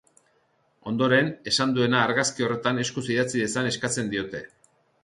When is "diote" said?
4.17-4.47